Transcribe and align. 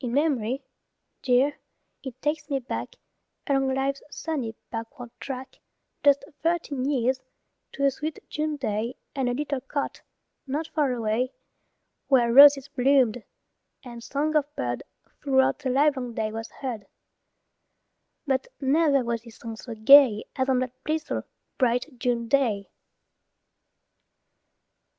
In 0.00 0.14
mem'ry, 0.14 0.62
dear, 1.20 1.58
it 2.02 2.22
takes 2.22 2.48
me 2.48 2.58
back 2.58 2.96
Along 3.46 3.74
life's 3.74 4.00
sunny 4.10 4.54
backward 4.70 5.10
track 5.20 5.60
Just 6.02 6.24
thirteen 6.42 6.86
years, 6.86 7.20
to 7.72 7.84
a 7.84 7.90
sweet 7.90 8.26
June 8.30 8.56
day 8.56 8.96
And 9.14 9.28
a 9.28 9.34
little 9.34 9.60
cot, 9.60 10.00
not 10.46 10.68
far 10.68 10.92
away, 10.92 11.34
Where 12.06 12.32
roses 12.32 12.68
bloomed, 12.68 13.22
and 13.84 14.02
song 14.02 14.34
of 14.36 14.46
bird 14.56 14.84
Throughout 15.20 15.58
the 15.58 15.68
livelong 15.68 16.14
day 16.14 16.32
was 16.32 16.48
heard; 16.50 16.86
But 18.26 18.46
never 18.62 19.04
was 19.04 19.20
this 19.24 19.36
song 19.36 19.56
so 19.56 19.74
gay 19.74 20.24
As 20.34 20.48
on 20.48 20.60
that 20.60 20.82
blissful, 20.82 21.24
bright 21.58 21.98
June 21.98 22.26
day. 22.26 22.70